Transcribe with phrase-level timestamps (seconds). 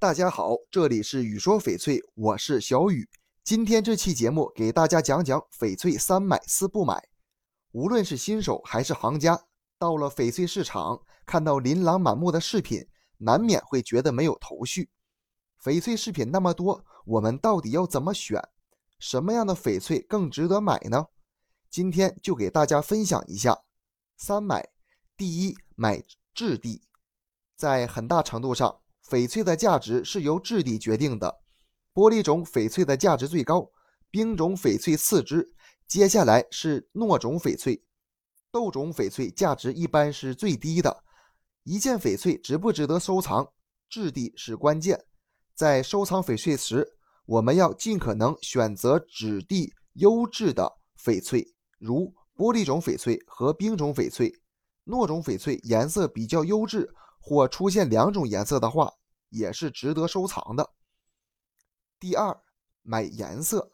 [0.00, 3.06] 大家好，这里是雨说翡翠，我是小雨。
[3.44, 7.10] 今天这期节目给大家讲讲翡翠三买四不买。
[7.72, 9.44] 无论是新手还是行家，
[9.78, 14.88] 到了翡翠市场，看到琳琅满目的饰品，难免会觉得没有头绪。
[15.62, 18.42] 翡翠饰品那么多，我们到底要怎么选？
[18.98, 21.08] 什么样的翡翠更值得买呢？
[21.68, 23.64] 今天就给大家分享一下
[24.16, 24.66] 三买。
[25.14, 26.84] 第一，买质地，
[27.54, 28.80] 在很大程度上。
[29.10, 31.40] 翡翠的价值是由质地决定的，
[31.92, 33.68] 玻璃种翡翠的价值最高，
[34.08, 35.52] 冰种翡翠次之，
[35.88, 37.82] 接下来是糯种翡翠，
[38.52, 41.02] 豆种翡翠价值一般是最低的。
[41.64, 43.52] 一件翡翠值不值得收藏，
[43.88, 45.04] 质地是关键。
[45.56, 46.86] 在收藏翡翠时，
[47.26, 50.72] 我们要尽可能选择质地优质的
[51.04, 51.44] 翡翠，
[51.80, 54.32] 如玻璃种翡翠和冰种翡翠。
[54.86, 56.88] 糯种翡翠颜色比较优质，
[57.20, 58.90] 或出现两种颜色的话。
[59.30, 60.74] 也是值得收藏的。
[61.98, 62.42] 第二，
[62.82, 63.72] 买颜色，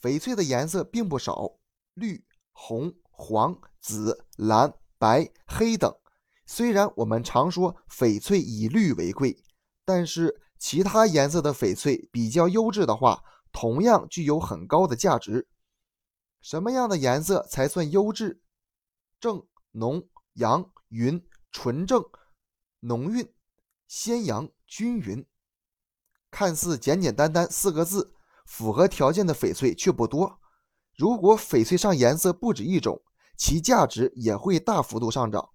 [0.00, 1.58] 翡翠的颜色并不少，
[1.94, 5.94] 绿、红、黄、紫、蓝、白、黑等。
[6.46, 9.42] 虽然我们常说翡翠以绿为贵，
[9.84, 15.48] 但是其他颜色的翡翠比较优质的话，同样具有很高的价值。
[16.40, 18.42] 什么样的颜色才算优质？
[19.20, 22.04] 正、浓、阳、匀、纯正、
[22.80, 23.34] 浓韵、
[23.86, 24.50] 鲜阳。
[24.68, 25.26] 均匀，
[26.30, 30.38] 看似简简单单四个字，符合条件的翡翠却不多。
[30.94, 33.02] 如果翡翠上颜色不止一种，
[33.36, 35.50] 其价值也会大幅度上涨。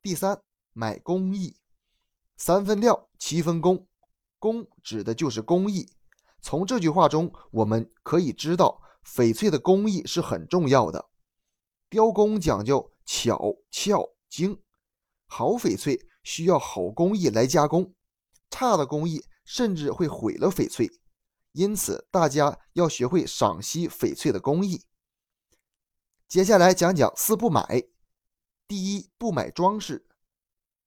[0.00, 1.58] 第三，买工艺，
[2.38, 3.86] 三分料，七分工，
[4.38, 5.92] 工指的就是工艺。
[6.40, 11.10] 从这句话中，我们可以知道，翡翠的工艺是很重要的。
[11.90, 14.62] 雕工讲究巧、俏、精，
[15.26, 16.00] 好翡翠。
[16.22, 17.94] 需要好工艺来加工，
[18.50, 20.90] 差的工艺甚至会毁了翡翠。
[21.52, 24.84] 因此，大家要学会赏析翡翠的工艺。
[26.28, 27.84] 接下来讲讲四不买。
[28.68, 30.06] 第一，不买装饰。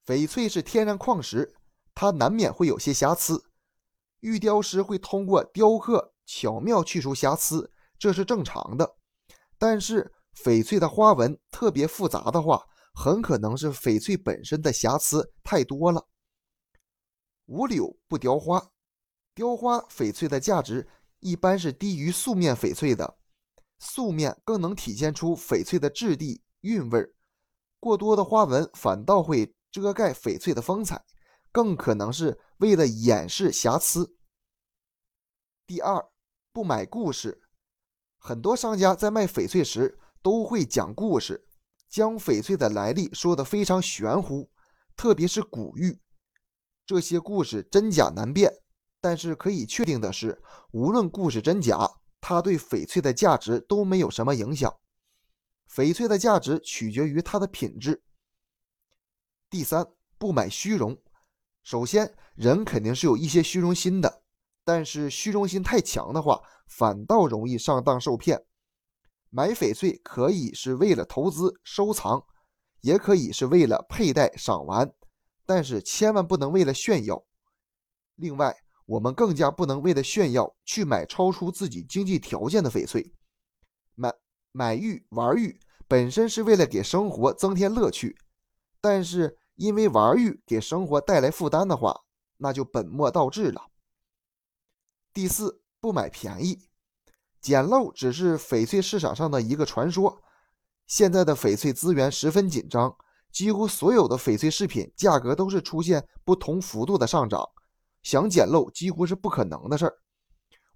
[0.05, 1.53] 翡翠是天然矿石，
[1.93, 3.45] 它难免会有些瑕疵。
[4.21, 8.95] 玉雕师会通过雕刻巧妙去除瑕疵，这是正常的。
[9.57, 16.07] 但是，翡翠的花纹特别复杂的话，很可能是翡翠本身的瑕疵太多了。
[17.45, 18.71] 无柳不雕花，
[19.33, 20.87] 雕花翡翠的价值
[21.19, 23.17] 一般是低于素面翡翠的。
[23.79, 27.13] 素面更能体现出翡翠的质地韵味儿，
[27.79, 31.03] 过多的花纹反倒会遮盖翡翠的风采，
[31.51, 34.15] 更可能是为了掩饰瑕疵。
[35.67, 36.09] 第二，
[36.53, 37.41] 不买故事。
[38.17, 41.45] 很多商家在卖翡翠时都会讲故事。
[41.93, 44.49] 将翡翠的来历说得非常玄乎，
[44.97, 45.99] 特别是古玉，
[46.87, 48.51] 这些故事真假难辨。
[48.99, 51.87] 但是可以确定的是，无论故事真假，
[52.19, 54.75] 它对翡翠的价值都没有什么影响。
[55.69, 58.01] 翡翠的价值取决于它的品质。
[59.47, 59.85] 第三，
[60.17, 60.99] 不买虚荣。
[61.61, 64.23] 首先，人肯定是有一些虚荣心的，
[64.65, 68.43] 但是虚荣心太强的话，反倒容易上当受骗。
[69.35, 72.23] 买翡翠可以是为了投资收藏，
[72.81, 74.93] 也可以是为了佩戴赏玩，
[75.43, 77.25] 但是千万不能为了炫耀。
[78.13, 78.55] 另外，
[78.85, 83.11] 我们更加不能为了炫耀去买超出自己经济条件的翡翠。
[83.95, 84.13] 买
[84.51, 88.15] 买玉玩玉本身是为了给生活增添乐趣，
[88.79, 92.01] 但是因为玩玉给生活带来负担的话，
[92.37, 93.71] 那就本末倒置了。
[95.11, 96.69] 第四，不买便宜。
[97.43, 100.23] 捡漏只是翡翠市场上的一个传说。
[100.87, 102.95] 现在的翡翠资源十分紧张，
[103.31, 107.47] 几乎所有的翡翠饰品价格都是出现不同幅度的上涨，
[108.01, 109.93] 想捡漏几乎是不可能的事儿。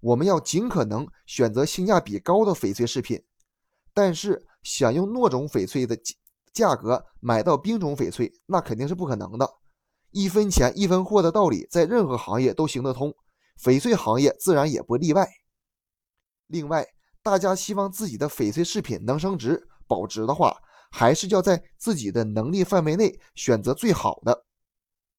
[0.00, 3.20] 我们要尽可能选择性价比高的翡翠饰品，
[3.94, 5.98] 但是想用糯种翡翠的
[6.52, 9.50] 价格买到冰种翡翠，那肯定是不可能的。
[10.10, 13.14] 一分钱一分货的道理在任何行业都行得通，
[13.58, 15.28] 翡翠行业自然也不例外。
[16.48, 16.86] 另外，
[17.22, 20.60] 大家希望自己的翡翠饰品能升值保值的话，
[20.90, 24.44] 还是要在自己的能力范围内选择最好的。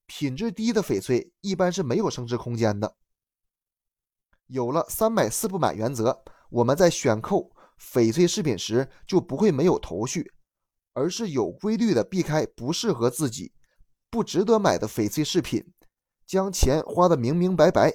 [0.07, 2.95] 品质低的翡翠一般是没有升值空间的。
[4.47, 10.33] 有了三买四不买原则，我们在选购翡翠饰品时就不会没有头绪，
[10.93, 13.53] 而是有规律的避开不适合自己、
[14.09, 15.71] 不值得买的翡翠饰品，
[16.25, 17.93] 将钱花得明明白白。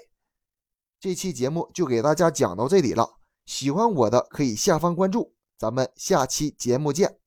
[1.00, 3.18] 这期节目就给大家讲到这里了。
[3.44, 7.23] 喜欢我的可以下方关注，咱们下期节目见。